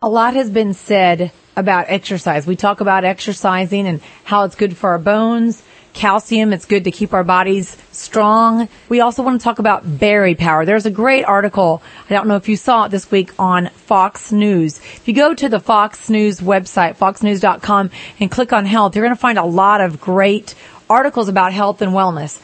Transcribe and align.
A 0.00 0.08
lot 0.08 0.34
has 0.34 0.48
been 0.48 0.74
said 0.74 1.32
about 1.56 1.86
exercise. 1.88 2.46
We 2.46 2.54
talk 2.54 2.80
about 2.80 3.04
exercising 3.04 3.84
and 3.84 4.00
how 4.22 4.44
it's 4.44 4.54
good 4.54 4.76
for 4.76 4.90
our 4.90 4.98
bones, 5.00 5.60
calcium, 5.92 6.52
it's 6.52 6.66
good 6.66 6.84
to 6.84 6.92
keep 6.92 7.12
our 7.12 7.24
bodies 7.24 7.76
strong. 7.90 8.68
We 8.88 9.00
also 9.00 9.24
want 9.24 9.40
to 9.40 9.44
talk 9.44 9.58
about 9.58 9.98
berry 9.98 10.36
power. 10.36 10.64
There's 10.64 10.86
a 10.86 10.90
great 10.92 11.24
article, 11.24 11.82
I 12.08 12.14
don't 12.14 12.28
know 12.28 12.36
if 12.36 12.48
you 12.48 12.56
saw 12.56 12.84
it 12.84 12.90
this 12.90 13.10
week 13.10 13.32
on 13.40 13.70
Fox 13.70 14.30
News. 14.30 14.78
If 14.78 15.08
you 15.08 15.14
go 15.14 15.34
to 15.34 15.48
the 15.48 15.58
Fox 15.58 16.08
News 16.08 16.38
website, 16.38 16.96
foxnews.com 16.96 17.90
and 18.20 18.30
click 18.30 18.52
on 18.52 18.66
health, 18.66 18.94
you're 18.94 19.04
going 19.04 19.16
to 19.16 19.20
find 19.20 19.36
a 19.36 19.44
lot 19.44 19.80
of 19.80 20.00
great 20.00 20.54
articles 20.88 21.28
about 21.28 21.52
health 21.52 21.82
and 21.82 21.90
wellness. 21.90 22.40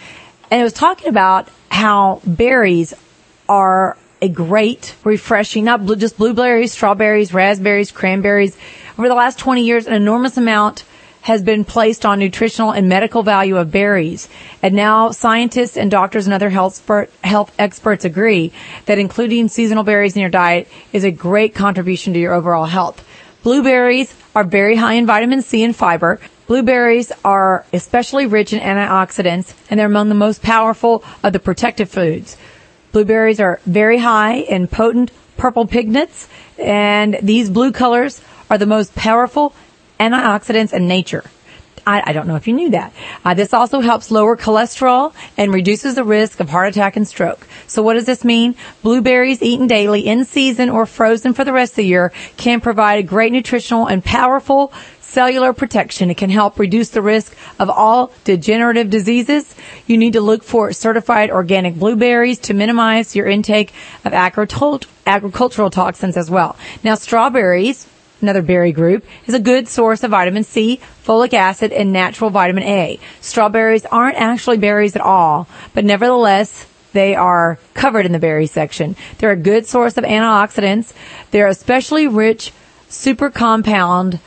And 0.50 0.60
it 0.60 0.64
was 0.64 0.72
talking 0.72 1.06
about 1.06 1.48
how 1.70 2.20
berries 2.26 2.94
are 3.48 3.96
a 4.24 4.28
great, 4.28 4.94
refreshing, 5.04 5.64
not 5.64 5.84
blue, 5.84 5.96
just 5.96 6.16
blueberries, 6.16 6.72
strawberries, 6.72 7.34
raspberries, 7.34 7.90
cranberries. 7.90 8.56
Over 8.98 9.08
the 9.08 9.14
last 9.14 9.38
20 9.38 9.62
years, 9.62 9.86
an 9.86 9.92
enormous 9.92 10.38
amount 10.38 10.84
has 11.20 11.42
been 11.42 11.62
placed 11.62 12.06
on 12.06 12.18
nutritional 12.18 12.70
and 12.70 12.88
medical 12.88 13.22
value 13.22 13.58
of 13.58 13.70
berries. 13.70 14.30
And 14.62 14.74
now 14.74 15.10
scientists 15.10 15.76
and 15.76 15.90
doctors 15.90 16.26
and 16.26 16.32
other 16.32 16.48
health, 16.48 16.82
health 17.22 17.54
experts 17.58 18.06
agree 18.06 18.50
that 18.86 18.98
including 18.98 19.48
seasonal 19.48 19.84
berries 19.84 20.16
in 20.16 20.22
your 20.22 20.30
diet 20.30 20.68
is 20.94 21.04
a 21.04 21.10
great 21.10 21.54
contribution 21.54 22.14
to 22.14 22.18
your 22.18 22.32
overall 22.32 22.64
health. 22.64 23.06
Blueberries 23.42 24.14
are 24.34 24.44
very 24.44 24.76
high 24.76 24.94
in 24.94 25.04
vitamin 25.04 25.42
C 25.42 25.62
and 25.62 25.76
fiber. 25.76 26.18
Blueberries 26.46 27.12
are 27.26 27.66
especially 27.74 28.24
rich 28.24 28.54
in 28.54 28.60
antioxidants 28.60 29.52
and 29.68 29.78
they're 29.78 29.86
among 29.86 30.08
the 30.08 30.14
most 30.14 30.42
powerful 30.42 31.04
of 31.22 31.34
the 31.34 31.40
protective 31.40 31.90
foods. 31.90 32.38
Blueberries 32.94 33.40
are 33.40 33.58
very 33.66 33.98
high 33.98 34.34
in 34.34 34.68
potent 34.68 35.10
purple 35.36 35.66
pigments, 35.66 36.28
and 36.60 37.18
these 37.20 37.50
blue 37.50 37.72
colors 37.72 38.22
are 38.48 38.56
the 38.56 38.66
most 38.66 38.94
powerful 38.94 39.52
antioxidants 39.98 40.72
in 40.72 40.86
nature. 40.86 41.24
I, 41.84 42.04
I 42.06 42.12
don't 42.12 42.28
know 42.28 42.36
if 42.36 42.46
you 42.46 42.54
knew 42.54 42.70
that. 42.70 42.92
Uh, 43.24 43.34
this 43.34 43.52
also 43.52 43.80
helps 43.80 44.12
lower 44.12 44.36
cholesterol 44.36 45.12
and 45.36 45.52
reduces 45.52 45.96
the 45.96 46.04
risk 46.04 46.38
of 46.38 46.48
heart 46.48 46.68
attack 46.68 46.94
and 46.96 47.06
stroke. 47.06 47.44
So 47.66 47.82
what 47.82 47.94
does 47.94 48.06
this 48.06 48.24
mean? 48.24 48.54
Blueberries 48.82 49.42
eaten 49.42 49.66
daily 49.66 50.06
in 50.06 50.24
season 50.24 50.70
or 50.70 50.86
frozen 50.86 51.34
for 51.34 51.42
the 51.42 51.52
rest 51.52 51.72
of 51.72 51.76
the 51.78 51.86
year 51.86 52.12
can 52.36 52.60
provide 52.60 53.00
a 53.00 53.02
great 53.02 53.32
nutritional 53.32 53.88
and 53.88 54.04
powerful 54.04 54.72
cellular 55.14 55.52
protection. 55.52 56.10
It 56.10 56.16
can 56.16 56.28
help 56.28 56.58
reduce 56.58 56.90
the 56.90 57.00
risk 57.00 57.34
of 57.58 57.70
all 57.70 58.12
degenerative 58.24 58.90
diseases. 58.90 59.54
You 59.86 59.96
need 59.96 60.14
to 60.14 60.20
look 60.20 60.42
for 60.42 60.72
certified 60.72 61.30
organic 61.30 61.76
blueberries 61.76 62.40
to 62.40 62.54
minimize 62.54 63.14
your 63.14 63.26
intake 63.26 63.72
of 64.04 64.12
agricultural 64.12 65.70
toxins 65.70 66.16
as 66.16 66.28
well. 66.28 66.56
Now, 66.82 66.96
strawberries, 66.96 67.86
another 68.20 68.42
berry 68.42 68.72
group, 68.72 69.04
is 69.26 69.34
a 69.34 69.38
good 69.38 69.68
source 69.68 70.02
of 70.02 70.10
vitamin 70.10 70.42
C, 70.42 70.80
folic 71.04 71.32
acid, 71.32 71.72
and 71.72 71.92
natural 71.92 72.30
vitamin 72.30 72.64
A. 72.64 72.98
Strawberries 73.20 73.86
aren't 73.86 74.16
actually 74.16 74.58
berries 74.58 74.96
at 74.96 75.02
all, 75.02 75.46
but 75.74 75.84
nevertheless, 75.84 76.66
they 76.92 77.14
are 77.14 77.58
covered 77.74 78.06
in 78.06 78.12
the 78.12 78.18
berry 78.18 78.46
section. 78.46 78.96
They're 79.18 79.30
a 79.32 79.36
good 79.36 79.66
source 79.66 79.96
of 79.96 80.04
antioxidants. 80.04 80.92
They're 81.30 81.48
especially 81.48 82.08
rich 82.08 82.52
super 82.88 83.30
compound 83.30 84.20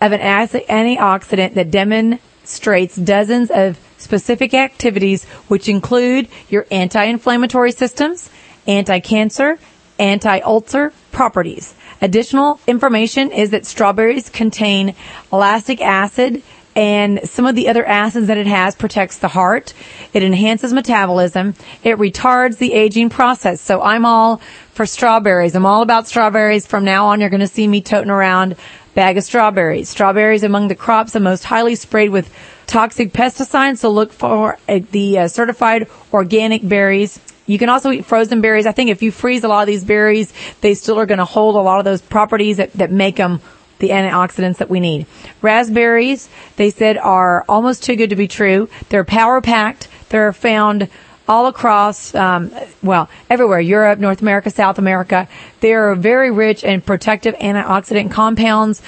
of 0.00 0.12
an 0.12 0.20
antioxidant 0.20 1.54
that 1.54 1.70
demonstrates 1.70 2.96
dozens 2.96 3.50
of 3.50 3.78
specific 3.98 4.54
activities 4.54 5.24
which 5.48 5.68
include 5.68 6.28
your 6.48 6.66
anti-inflammatory 6.70 7.72
systems, 7.72 8.30
anti-cancer, 8.66 9.58
anti-ulcer 9.98 10.92
properties. 11.12 11.74
Additional 12.00 12.58
information 12.66 13.30
is 13.30 13.50
that 13.50 13.66
strawberries 13.66 14.30
contain 14.30 14.94
lactic 15.30 15.82
acid 15.82 16.42
and 16.76 17.28
some 17.28 17.46
of 17.46 17.54
the 17.54 17.68
other 17.68 17.84
acids 17.84 18.28
that 18.28 18.38
it 18.38 18.46
has 18.46 18.74
protects 18.74 19.18
the 19.18 19.28
heart. 19.28 19.74
It 20.12 20.22
enhances 20.22 20.72
metabolism. 20.72 21.54
It 21.82 21.98
retards 21.98 22.58
the 22.58 22.72
aging 22.72 23.10
process. 23.10 23.60
So 23.60 23.82
I'm 23.82 24.06
all 24.06 24.38
for 24.72 24.86
strawberries. 24.86 25.54
I'm 25.54 25.66
all 25.66 25.82
about 25.82 26.06
strawberries. 26.06 26.66
From 26.66 26.84
now 26.84 27.06
on, 27.06 27.20
you're 27.20 27.30
going 27.30 27.40
to 27.40 27.48
see 27.48 27.66
me 27.66 27.80
toting 27.80 28.10
around 28.10 28.56
bag 28.94 29.18
of 29.18 29.24
strawberries. 29.24 29.88
Strawberries 29.88 30.42
among 30.42 30.68
the 30.68 30.74
crops 30.74 31.12
the 31.12 31.20
most 31.20 31.44
highly 31.44 31.74
sprayed 31.74 32.10
with 32.10 32.32
toxic 32.66 33.12
pesticides, 33.12 33.78
so 33.78 33.90
look 33.90 34.12
for 34.12 34.56
uh, 34.68 34.80
the 34.92 35.18
uh, 35.18 35.28
certified 35.28 35.88
organic 36.12 36.66
berries. 36.66 37.20
You 37.46 37.58
can 37.58 37.68
also 37.68 37.90
eat 37.90 38.04
frozen 38.04 38.40
berries. 38.40 38.66
I 38.66 38.72
think 38.72 38.90
if 38.90 39.02
you 39.02 39.10
freeze 39.10 39.42
a 39.42 39.48
lot 39.48 39.62
of 39.62 39.66
these 39.66 39.84
berries, 39.84 40.32
they 40.60 40.74
still 40.74 40.98
are 41.00 41.06
going 41.06 41.18
to 41.18 41.24
hold 41.24 41.56
a 41.56 41.58
lot 41.58 41.80
of 41.80 41.84
those 41.84 42.00
properties 42.00 42.58
that, 42.58 42.72
that 42.74 42.92
make 42.92 43.16
them 43.16 43.40
the 43.80 43.90
antioxidants 43.90 44.58
that 44.58 44.70
we 44.70 44.80
need. 44.80 45.06
Raspberries, 45.42 46.28
they 46.56 46.70
said, 46.70 46.96
are 46.96 47.44
almost 47.48 47.82
too 47.82 47.96
good 47.96 48.10
to 48.10 48.16
be 48.16 48.28
true. 48.28 48.68
They're 48.88 49.04
power 49.04 49.40
packed. 49.40 49.88
They're 50.10 50.32
found 50.32 50.88
all 51.28 51.46
across, 51.46 52.12
um, 52.14 52.50
well, 52.82 53.08
everywhere, 53.28 53.60
Europe, 53.60 54.00
North 54.00 54.20
America, 54.20 54.50
South 54.50 54.78
America. 54.78 55.28
They 55.60 55.74
are 55.74 55.94
very 55.94 56.30
rich 56.30 56.64
in 56.64 56.80
protective 56.80 57.36
antioxidant 57.36 58.10
compounds. 58.10 58.82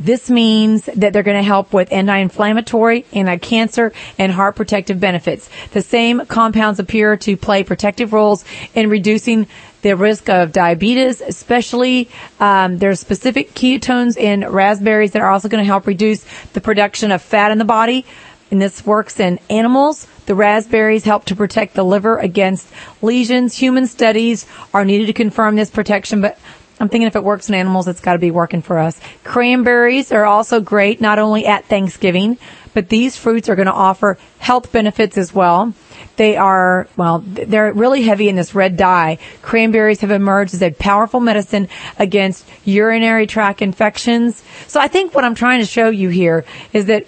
This 0.00 0.30
means 0.30 0.84
that 0.84 1.12
they're 1.12 1.24
going 1.24 1.36
to 1.36 1.42
help 1.42 1.72
with 1.72 1.92
anti-inflammatory, 1.92 3.04
anti-cancer, 3.12 3.92
and 4.16 4.30
heart 4.30 4.54
protective 4.54 5.00
benefits. 5.00 5.50
The 5.72 5.82
same 5.82 6.24
compounds 6.26 6.78
appear 6.78 7.16
to 7.16 7.36
play 7.36 7.64
protective 7.64 8.12
roles 8.12 8.44
in 8.74 8.90
reducing 8.90 9.48
the 9.82 9.94
risk 9.96 10.28
of 10.28 10.52
diabetes, 10.52 11.20
especially 11.20 12.08
um, 12.40 12.78
there's 12.78 13.00
specific 13.00 13.54
ketones 13.54 14.16
in 14.16 14.48
raspberries 14.48 15.12
that 15.12 15.22
are 15.22 15.30
also 15.30 15.48
going 15.48 15.62
to 15.62 15.66
help 15.66 15.86
reduce 15.86 16.24
the 16.52 16.60
production 16.60 17.12
of 17.12 17.22
fat 17.22 17.50
in 17.52 17.58
the 17.58 17.64
body. 17.64 18.04
And 18.50 18.60
this 18.60 18.84
works 18.84 19.20
in 19.20 19.38
animals, 19.50 20.06
the 20.26 20.34
raspberries 20.34 21.04
help 21.04 21.26
to 21.26 21.36
protect 21.36 21.74
the 21.74 21.84
liver 21.84 22.18
against 22.18 22.66
lesions. 23.02 23.56
Human 23.56 23.86
studies 23.86 24.46
are 24.72 24.84
needed 24.84 25.06
to 25.06 25.12
confirm 25.12 25.56
this 25.56 25.70
protection, 25.70 26.22
but 26.22 26.38
I'm 26.80 26.88
thinking 26.88 27.06
if 27.06 27.16
it 27.16 27.24
works 27.24 27.48
in 27.48 27.54
animals, 27.54 27.88
it's 27.88 28.00
got 28.00 28.12
to 28.12 28.18
be 28.18 28.30
working 28.30 28.62
for 28.62 28.78
us. 28.78 29.00
Cranberries 29.24 30.12
are 30.12 30.24
also 30.24 30.60
great, 30.60 31.00
not 31.00 31.18
only 31.18 31.46
at 31.46 31.64
Thanksgiving, 31.66 32.38
but 32.74 32.88
these 32.88 33.16
fruits 33.16 33.48
are 33.48 33.56
going 33.56 33.66
to 33.66 33.72
offer 33.72 34.18
health 34.38 34.70
benefits 34.70 35.18
as 35.18 35.34
well. 35.34 35.74
They 36.16 36.36
are, 36.36 36.88
well, 36.96 37.24
they're 37.26 37.72
really 37.72 38.02
heavy 38.02 38.28
in 38.28 38.36
this 38.36 38.54
red 38.54 38.76
dye. 38.76 39.18
Cranberries 39.42 40.00
have 40.00 40.10
emerged 40.10 40.54
as 40.54 40.62
a 40.62 40.70
powerful 40.70 41.20
medicine 41.20 41.68
against 41.98 42.46
urinary 42.64 43.26
tract 43.26 43.62
infections. 43.62 44.42
So 44.66 44.80
I 44.80 44.88
think 44.88 45.14
what 45.14 45.24
I'm 45.24 45.34
trying 45.34 45.60
to 45.60 45.66
show 45.66 45.90
you 45.90 46.08
here 46.08 46.44
is 46.72 46.86
that 46.86 47.06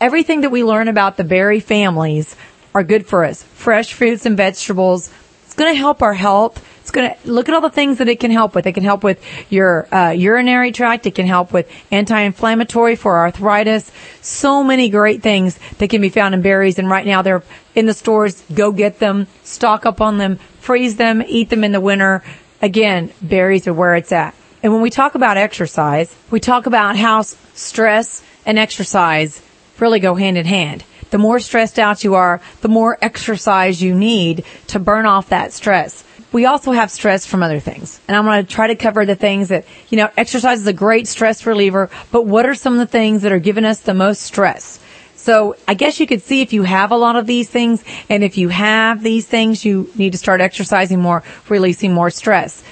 everything 0.00 0.42
that 0.42 0.50
we 0.50 0.64
learn 0.64 0.88
about 0.88 1.16
the 1.16 1.24
berry 1.24 1.60
families 1.60 2.36
are 2.74 2.82
good 2.82 3.06
for 3.06 3.24
us. 3.24 3.42
Fresh 3.42 3.94
fruits 3.94 4.26
and 4.26 4.36
vegetables. 4.36 5.10
Going 5.56 5.72
to 5.72 5.78
help 5.78 6.02
our 6.02 6.14
health. 6.14 6.62
It's 6.80 6.90
going 6.90 7.10
to 7.10 7.32
look 7.32 7.48
at 7.48 7.54
all 7.54 7.62
the 7.62 7.70
things 7.70 7.98
that 7.98 8.08
it 8.08 8.20
can 8.20 8.30
help 8.30 8.54
with. 8.54 8.66
It 8.66 8.72
can 8.72 8.84
help 8.84 9.02
with 9.02 9.20
your 9.50 9.92
uh, 9.92 10.10
urinary 10.10 10.70
tract. 10.70 11.06
It 11.06 11.14
can 11.14 11.26
help 11.26 11.52
with 11.52 11.68
anti-inflammatory 11.90 12.94
for 12.94 13.18
arthritis. 13.18 13.90
So 14.20 14.62
many 14.62 14.88
great 14.88 15.22
things 15.22 15.58
that 15.78 15.88
can 15.88 16.00
be 16.00 16.10
found 16.10 16.34
in 16.34 16.42
berries. 16.42 16.78
And 16.78 16.88
right 16.88 17.06
now 17.06 17.22
they're 17.22 17.42
in 17.74 17.86
the 17.86 17.94
stores. 17.94 18.40
Go 18.54 18.70
get 18.70 18.98
them. 18.98 19.26
Stock 19.42 19.86
up 19.86 20.00
on 20.00 20.18
them. 20.18 20.36
Freeze 20.60 20.96
them. 20.96 21.22
Eat 21.26 21.48
them 21.48 21.64
in 21.64 21.72
the 21.72 21.80
winter. 21.80 22.22
Again, 22.62 23.12
berries 23.20 23.66
are 23.66 23.74
where 23.74 23.96
it's 23.96 24.12
at. 24.12 24.34
And 24.62 24.72
when 24.72 24.82
we 24.82 24.90
talk 24.90 25.14
about 25.14 25.36
exercise, 25.36 26.14
we 26.30 26.38
talk 26.38 26.66
about 26.66 26.96
how 26.96 27.22
stress 27.22 28.22
and 28.44 28.58
exercise 28.58 29.42
really 29.78 30.00
go 30.00 30.14
hand 30.14 30.38
in 30.38 30.46
hand 30.46 30.84
the 31.10 31.18
more 31.18 31.38
stressed 31.40 31.78
out 31.78 32.04
you 32.04 32.14
are, 32.14 32.40
the 32.60 32.68
more 32.68 32.98
exercise 33.00 33.82
you 33.82 33.94
need 33.94 34.44
to 34.68 34.78
burn 34.78 35.06
off 35.06 35.28
that 35.30 35.52
stress. 35.52 36.04
We 36.32 36.44
also 36.44 36.72
have 36.72 36.90
stress 36.90 37.24
from 37.24 37.42
other 37.42 37.60
things. 37.60 38.00
And 38.08 38.16
I'm 38.16 38.24
going 38.24 38.44
to 38.44 38.52
try 38.52 38.66
to 38.66 38.74
cover 38.74 39.06
the 39.06 39.14
things 39.14 39.48
that, 39.48 39.64
you 39.88 39.96
know, 39.96 40.10
exercise 40.16 40.60
is 40.60 40.66
a 40.66 40.72
great 40.72 41.06
stress 41.08 41.46
reliever, 41.46 41.88
but 42.10 42.26
what 42.26 42.46
are 42.46 42.54
some 42.54 42.74
of 42.74 42.78
the 42.78 42.86
things 42.86 43.22
that 43.22 43.32
are 43.32 43.38
giving 43.38 43.64
us 43.64 43.80
the 43.80 43.94
most 43.94 44.22
stress? 44.22 44.80
So 45.14 45.56
I 45.66 45.74
guess 45.74 45.98
you 45.98 46.06
could 46.06 46.22
see 46.22 46.40
if 46.42 46.52
you 46.52 46.62
have 46.62 46.92
a 46.92 46.96
lot 46.96 47.16
of 47.16 47.26
these 47.26 47.48
things 47.48 47.82
and 48.08 48.22
if 48.22 48.38
you 48.38 48.48
have 48.48 49.02
these 49.02 49.26
things, 49.26 49.64
you 49.64 49.90
need 49.96 50.12
to 50.12 50.18
start 50.18 50.40
exercising 50.40 51.00
more, 51.00 51.22
releasing 51.48 51.92
more 51.92 52.10
stress. 52.10 52.62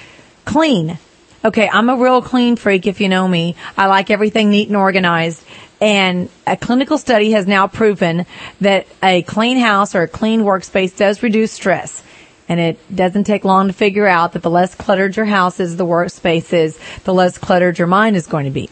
Clean. 0.45 0.97
Okay, 1.43 1.67
I'm 1.67 1.89
a 1.89 1.97
real 1.97 2.21
clean 2.21 2.55
freak 2.55 2.87
if 2.87 3.01
you 3.01 3.09
know 3.09 3.27
me. 3.27 3.55
I 3.77 3.87
like 3.87 4.09
everything 4.09 4.49
neat 4.49 4.67
and 4.69 4.77
organized. 4.77 5.43
And 5.85 6.29
a 6.47 6.57
clinical 6.57 6.97
study 6.97 7.33
has 7.33 7.45
now 7.45 7.67
proven 7.67 8.25
that 8.59 8.87
a 9.03 9.21
clean 9.21 9.59
house 9.59 9.93
or 9.93 10.01
a 10.01 10.07
clean 10.07 10.41
workspace 10.41 10.97
does 10.97 11.21
reduce 11.21 11.51
stress. 11.51 12.01
And 12.49 12.59
it 12.59 12.95
doesn't 12.95 13.25
take 13.25 13.45
long 13.45 13.67
to 13.67 13.73
figure 13.73 14.07
out 14.07 14.33
that 14.33 14.41
the 14.41 14.49
less 14.49 14.73
cluttered 14.73 15.15
your 15.15 15.27
house 15.27 15.59
is, 15.59 15.77
the 15.77 15.85
workspace 15.85 16.53
is, 16.53 16.79
the 17.03 17.13
less 17.13 17.37
cluttered 17.37 17.77
your 17.77 17.87
mind 17.87 18.15
is 18.15 18.25
going 18.25 18.45
to 18.45 18.51
be. 18.51 18.67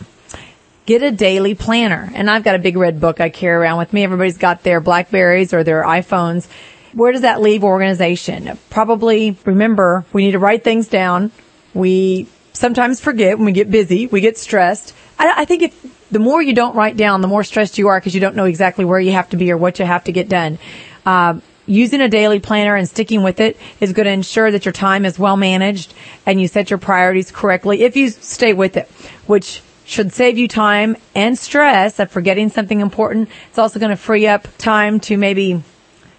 Get 0.87 1.03
a 1.03 1.11
daily 1.11 1.53
planner. 1.53 2.11
And 2.15 2.31
I've 2.31 2.43
got 2.43 2.55
a 2.55 2.59
big 2.59 2.77
red 2.77 2.99
book 2.99 3.21
I 3.21 3.29
carry 3.29 3.57
around 3.57 3.77
with 3.77 3.93
me. 3.93 4.03
Everybody's 4.03 4.39
got 4.39 4.63
their 4.63 4.81
Blackberries 4.81 5.53
or 5.53 5.63
their 5.63 5.83
iPhones. 5.83 6.47
Where 6.93 7.11
does 7.11 7.21
that 7.21 7.41
leave 7.41 7.63
organization? 7.63 8.57
Probably 8.71 9.37
remember 9.45 10.03
we 10.13 10.25
need 10.25 10.31
to 10.31 10.39
write 10.39 10.63
things 10.63 10.87
down. 10.87 11.29
We 11.75 12.25
sometimes 12.53 12.99
forget 12.99 13.37
when 13.37 13.45
we 13.45 13.51
get 13.51 13.69
busy, 13.69 14.07
we 14.07 14.19
get 14.19 14.39
stressed. 14.39 14.95
I, 15.19 15.41
I 15.41 15.45
think 15.45 15.61
if 15.61 16.02
the 16.13 16.19
more 16.19 16.41
you 16.41 16.53
don't 16.53 16.75
write 16.75 16.95
down, 16.95 17.21
the 17.21 17.27
more 17.27 17.43
stressed 17.43 17.77
you 17.77 17.87
are 17.87 17.99
because 17.99 18.13
you 18.13 18.21
don't 18.21 18.35
know 18.35 18.45
exactly 18.45 18.85
where 18.85 18.99
you 18.99 19.11
have 19.13 19.29
to 19.29 19.37
be 19.37 19.51
or 19.51 19.57
what 19.57 19.79
you 19.79 19.85
have 19.85 20.03
to 20.03 20.11
get 20.11 20.29
done. 20.29 20.59
Uh, 21.05 21.39
using 21.65 22.01
a 22.01 22.07
daily 22.07 22.39
planner 22.39 22.75
and 22.75 22.87
sticking 22.87 23.23
with 23.23 23.39
it 23.39 23.57
is 23.79 23.93
going 23.93 24.05
to 24.05 24.11
ensure 24.11 24.51
that 24.51 24.63
your 24.63 24.73
time 24.73 25.05
is 25.05 25.17
well 25.17 25.37
managed 25.37 25.93
and 26.25 26.39
you 26.39 26.47
set 26.47 26.69
your 26.69 26.77
priorities 26.77 27.31
correctly 27.31 27.81
if 27.81 27.95
you 27.95 28.09
stay 28.09 28.53
with 28.53 28.77
it, 28.77 28.87
which 29.25 29.61
should 29.85 30.13
save 30.13 30.37
you 30.37 30.47
time 30.47 30.95
and 31.15 31.37
stress 31.37 31.99
of 31.99 32.11
forgetting 32.11 32.49
something 32.49 32.79
important. 32.79 33.29
It's 33.49 33.57
also 33.57 33.79
going 33.79 33.89
to 33.89 33.97
free 33.97 34.27
up 34.27 34.47
time 34.57 34.99
to 35.01 35.17
maybe 35.17 35.63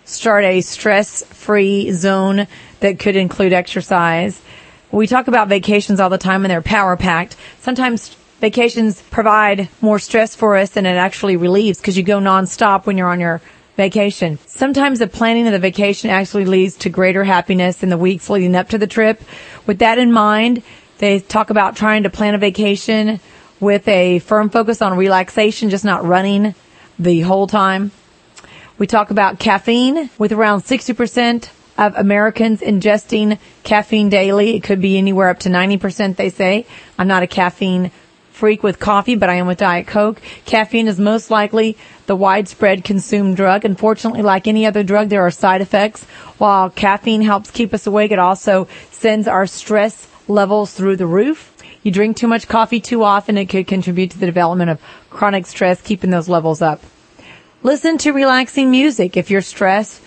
start 0.05 0.45
a 0.45 0.61
stress 0.61 1.25
free 1.25 1.93
zone 1.93 2.47
that 2.81 2.99
could 2.99 3.17
include 3.17 3.53
exercise. 3.53 4.43
We 4.91 5.07
talk 5.07 5.29
about 5.29 5.49
vacations 5.49 6.01
all 6.01 6.11
the 6.11 6.19
time 6.19 6.45
and 6.45 6.51
they're 6.51 6.63
power 6.63 6.97
packed. 6.97 7.37
Sometimes 7.61 8.17
vacations 8.45 9.01
provide 9.01 9.71
more 9.81 9.99
stress 9.99 10.37
for 10.37 10.55
us 10.55 10.69
than 10.73 10.85
it 10.85 10.97
actually 10.97 11.35
relieves 11.35 11.79
because 11.79 11.97
you 11.97 12.03
go 12.03 12.19
nonstop 12.19 12.85
when 12.85 12.99
you're 12.99 13.09
on 13.09 13.19
your 13.19 13.41
vacation. 13.79 14.39
Sometimes 14.45 14.99
the 14.99 15.07
planning 15.07 15.47
of 15.47 15.55
the 15.55 15.59
vacation 15.59 16.11
actually 16.11 16.45
leads 16.45 16.77
to 16.77 16.91
greater 16.91 17.25
happiness 17.25 17.83
in 17.83 17.89
the 17.89 17.97
weeks 17.97 18.29
leading 18.29 18.55
up 18.55 18.69
to 18.69 18.77
the 18.77 18.87
trip. 18.87 19.23
With 19.65 19.79
that 19.79 19.97
in 19.97 20.13
mind, 20.13 20.63
they 20.99 21.21
talk 21.21 21.49
about 21.49 21.75
trying 21.75 22.03
to 22.03 22.11
plan 22.11 22.35
a 22.35 22.39
vacation 22.39 23.19
with 23.61 23.89
a 23.89 24.19
firm 24.19 24.51
focus 24.51 24.83
on 24.83 24.99
relaxation, 24.99 25.71
just 25.71 25.87
not 25.87 26.05
running 26.05 26.55
the 26.99 27.21
whole 27.23 27.47
time. 27.47 27.93
We 28.77 28.87
talk 28.87 29.11
about 29.11 29.39
caffeine 29.39 30.11
with 30.19 30.33
around 30.33 30.65
60% 30.65 31.49
of 31.79 31.97
Americans 31.97 32.61
ingesting 32.61 33.39
caffeine 33.63 34.11
daily. 34.11 34.55
It 34.55 34.65
could 34.65 34.83
be 34.83 34.99
anywhere 34.99 35.31
up 35.31 35.39
to 35.41 35.49
90%, 35.49 36.17
they 36.17 36.29
say. 36.29 36.67
I'm 36.99 37.09
not 37.09 37.23
a 37.23 37.27
caffeine 37.27 37.91
freak 38.35 38.65
with 38.65 38.81
coffee, 38.81 39.15
but 39.15 39.31
I 39.31 39.35
am 39.35 39.47
with 39.47 39.59
Diet 39.59 39.87
Coke. 39.87 40.21
Caffeine 40.45 40.89
is 40.89 40.99
most 40.99 41.31
likely 41.31 41.79
the 42.07 42.17
widespread 42.17 42.83
consumed 42.83 43.37
drug. 43.37 43.65
Unfortunately, 43.65 44.23
like 44.23 44.49
any 44.49 44.67
other 44.67 44.83
drug, 44.83 45.09
there 45.09 45.23
are 45.23 45.31
side 45.31 45.61
effects. 45.61 46.03
While 46.39 46.69
caffeine 46.69 47.23
helps 47.23 47.53
keep 47.53 47.73
us 47.73 47.87
awake, 47.87 48.11
it 48.11 48.19
also 48.19 48.67
sends 48.91 49.29
our 49.29 49.47
stress 49.47 50.09
levels 50.27 50.75
through 50.75 50.97
the 50.97 51.07
roof. 51.07 51.53
You 51.85 51.93
drink 51.93 52.17
too 52.17 52.27
much 52.27 52.49
coffee 52.49 52.81
too 52.81 53.05
often, 53.05 53.39
it 53.39 53.47
could 53.47 53.69
contribute 53.69 54.11
to 54.11 54.19
the 54.19 54.27
development 54.27 54.71
of 54.71 54.81
chronic 55.11 55.47
stress, 55.47 55.81
keeping 55.81 56.11
those 56.11 56.29
levels 56.29 56.61
up. 56.61 56.83
Listen 57.63 57.99
to 57.99 58.13
relaxing 58.13 58.69
music 58.71 59.17
if 59.17 59.31
you're 59.31 59.43
stressed. 59.43 60.03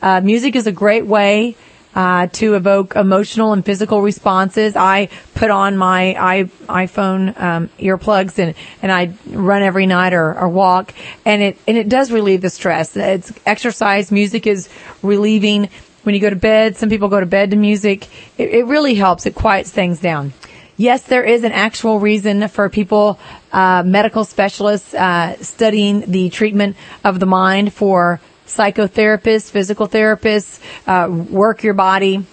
Uh, 0.00 0.20
music 0.20 0.54
is 0.54 0.68
a 0.68 0.72
great 0.72 1.04
way 1.04 1.56
uh, 1.94 2.26
to 2.28 2.54
evoke 2.54 2.96
emotional 2.96 3.52
and 3.52 3.64
physical 3.64 4.00
responses. 4.00 4.76
I 4.76 5.08
put 5.34 5.50
on 5.50 5.76
my 5.76 6.14
I, 6.18 6.44
iPhone 6.68 7.38
um, 7.40 7.68
earplugs 7.78 8.38
and 8.38 8.54
and 8.80 8.90
I 8.90 9.12
run 9.26 9.62
every 9.62 9.86
night 9.86 10.14
or, 10.14 10.38
or 10.38 10.48
walk, 10.48 10.94
and 11.24 11.42
it 11.42 11.58
and 11.66 11.76
it 11.76 11.88
does 11.88 12.10
relieve 12.10 12.40
the 12.40 12.50
stress. 12.50 12.96
It's 12.96 13.32
exercise. 13.46 14.10
Music 14.10 14.46
is 14.46 14.68
relieving. 15.02 15.68
When 16.02 16.16
you 16.16 16.20
go 16.20 16.30
to 16.30 16.36
bed, 16.36 16.76
some 16.76 16.88
people 16.88 17.08
go 17.08 17.20
to 17.20 17.26
bed 17.26 17.50
to 17.52 17.56
music. 17.56 18.08
It, 18.36 18.50
it 18.50 18.66
really 18.66 18.94
helps. 18.94 19.24
It 19.24 19.34
quiets 19.34 19.70
things 19.70 20.00
down. 20.00 20.32
Yes, 20.76 21.02
there 21.02 21.22
is 21.22 21.44
an 21.44 21.52
actual 21.52 22.00
reason 22.00 22.48
for 22.48 22.68
people, 22.68 23.18
uh, 23.52 23.84
medical 23.84 24.24
specialists, 24.24 24.94
uh, 24.94 25.36
studying 25.40 26.10
the 26.10 26.30
treatment 26.30 26.76
of 27.04 27.20
the 27.20 27.26
mind 27.26 27.72
for 27.72 28.20
psychotherapists, 28.56 29.50
physical 29.50 29.88
therapists, 29.88 30.60
uh, 30.86 31.10
work 31.10 31.62
your 31.62 31.74
body, 31.74 32.24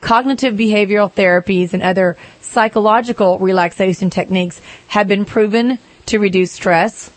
cognitive 0.00 0.54
behavioral 0.54 1.12
therapies 1.12 1.72
and 1.72 1.82
other 1.82 2.16
psychological 2.40 3.38
relaxation 3.38 4.10
techniques 4.10 4.60
have 4.88 5.06
been 5.06 5.24
proven 5.24 5.78
to 6.06 6.18
reduce 6.18 6.52
stress. 6.52 7.10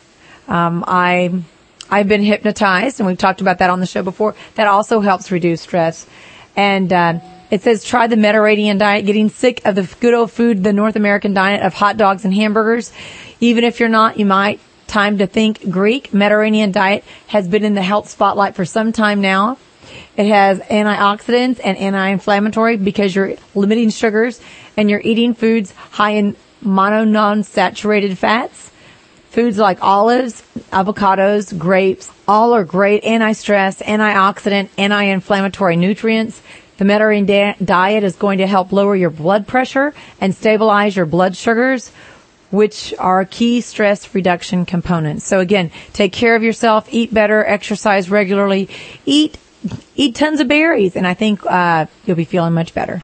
Um, 0.48 0.84
I, 0.88 1.42
I've 1.90 2.08
been 2.08 2.24
hypnotized 2.24 3.00
and 3.00 3.08
we've 3.08 3.18
talked 3.18 3.42
about 3.42 3.60
that 3.60 3.70
on 3.70 3.80
the 3.80 3.86
show 3.86 4.04
before. 4.04 4.36
That 4.56 4.68
also 4.68 5.00
helps 5.00 5.32
reduce 5.32 5.62
stress. 5.62 6.06
And, 6.56 6.92
uh, 6.92 7.20
it 7.50 7.62
says 7.64 7.84
try 7.84 8.08
the 8.08 8.16
Mediterranean 8.16 8.78
diet, 8.78 9.06
getting 9.06 9.28
sick 9.28 9.66
of 9.66 9.76
the 9.76 9.84
good 10.00 10.14
old 10.14 10.32
food, 10.32 10.64
the 10.64 10.72
North 10.72 10.96
American 10.96 11.34
diet 11.34 11.62
of 11.64 11.74
hot 11.74 11.98
dogs 11.98 12.24
and 12.24 12.34
hamburgers. 12.34 12.94
Even 13.42 13.66
if 13.66 13.82
you're 13.82 13.90
not, 13.90 14.18
you 14.18 14.26
might 14.26 14.62
time 14.92 15.20
to 15.20 15.28
think 15.28 15.70
Greek 15.72 16.14
Mediterranean 16.14 16.72
diet 16.72 17.04
has 17.28 17.48
been 17.48 17.64
in 17.64 17.74
the 17.74 17.82
health 17.82 18.10
spotlight 18.10 18.56
for 18.56 18.66
some 18.66 18.92
time 18.92 19.22
now. 19.22 19.58
It 20.18 20.28
has 20.28 20.60
antioxidants 20.60 21.60
and 21.64 21.78
anti-inflammatory 21.78 22.78
because 22.78 23.16
you're 23.16 23.36
limiting 23.56 23.90
sugars 23.90 24.40
and 24.76 24.90
you're 24.90 25.02
eating 25.02 25.34
foods 25.34 25.72
high 25.72 26.12
in 26.12 26.36
monounsaturated 26.64 28.18
fats. 28.18 28.70
Foods 29.30 29.58
like 29.58 29.82
olives, 29.82 30.44
avocados, 30.72 31.58
grapes, 31.58 32.12
all 32.28 32.54
are 32.54 32.66
great 32.66 33.06
anti-stress, 33.06 33.82
antioxidant, 33.82 34.70
anti-inflammatory 34.78 35.78
nutrients. 35.78 36.42
The 36.78 36.86
Mediterranean 36.86 37.56
diet 37.64 38.04
is 38.04 38.18
going 38.18 38.40
to 38.40 38.48
help 38.48 38.74
lower 38.74 38.96
your 38.96 39.10
blood 39.10 39.48
pressure 39.48 39.94
and 40.20 40.36
stabilize 40.36 40.98
your 40.98 41.06
blood 41.06 41.38
sugars 41.38 41.92
which 42.52 42.94
are 43.00 43.26
key 43.26 43.62
stress 43.62 44.14
reduction 44.14 44.66
components. 44.66 45.26
So 45.26 45.40
again, 45.40 45.72
take 45.94 46.12
care 46.12 46.36
of 46.36 46.44
yourself, 46.44 46.88
eat 46.92 47.14
better, 47.14 47.46
exercise 47.46 48.10
regularly, 48.10 48.70
eat 49.06 49.38
eat 49.96 50.16
tons 50.16 50.40
of 50.40 50.48
berries, 50.48 50.96
and 50.96 51.06
I 51.06 51.14
think 51.14 51.46
uh, 51.46 51.86
you'll 52.06 52.18
be 52.18 52.26
feeling 52.26 52.54
much 52.54 52.74
better. 52.74 53.00